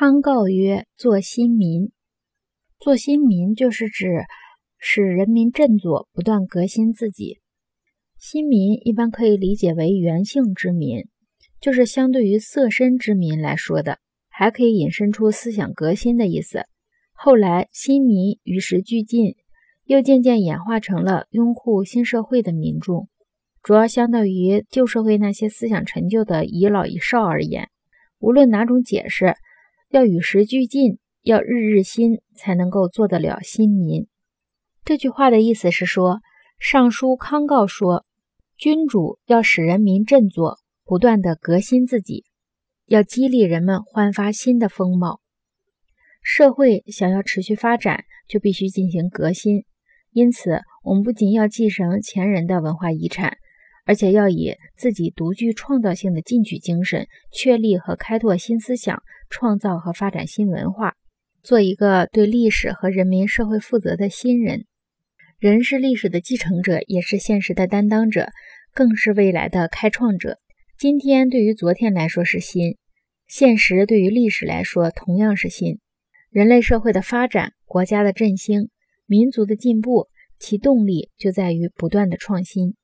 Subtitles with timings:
[0.00, 1.90] 康诰曰：“做新民，
[2.78, 4.06] 做新民就是指
[4.78, 7.40] 使人民振作，不断革新自己。
[8.16, 11.08] 新民一般可以理解为原性之民，
[11.60, 13.98] 就是相对于色身之民来说的，
[14.28, 16.66] 还可以引申出思想革新的意思。
[17.12, 19.34] 后来新民与时俱进，
[19.82, 23.08] 又渐渐演化成了拥护新社会的民众，
[23.64, 27.68] 主要相对于旧社会那些思想陈旧的遗老遗少而言，
[28.20, 29.34] 无论哪种解释。”
[29.90, 34.06] 要与时俱进，要日日新，才能够做得了新民。
[34.84, 36.16] 这句话的意思是说，
[36.58, 38.04] 《尚书》康诰说，
[38.56, 42.24] 君主要使人民振作，不断的革新自己，
[42.86, 45.20] 要激励人们焕发新的风貌。
[46.22, 49.64] 社会想要持续发展，就必须进行革新。
[50.12, 53.38] 因此，我们不仅要继承前人的文化遗产，
[53.88, 59.02] 而且要以自己独具创造性的进取精神，确立和开拓新思想。
[59.30, 60.94] 创造和发展新文化，
[61.42, 64.64] 做一个对历史和人民社会负责的新人。
[65.38, 68.30] 人是历史的继承者，也是现实的担当者，
[68.72, 70.38] 更是未来的开创者。
[70.78, 72.78] 今天对于昨天来说是新，
[73.26, 75.78] 现实对于历史来说同样是新。
[76.30, 78.70] 人类社会的发展、国家的振兴、
[79.04, 82.76] 民族的进步，其动力就在于不断的创新。